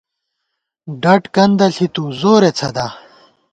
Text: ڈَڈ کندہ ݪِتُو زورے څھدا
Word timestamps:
ڈَڈ 1.01 1.21
کندہ 1.35 1.67
ݪِتُو 1.75 2.03
زورے 2.19 2.51
څھدا 2.57 2.87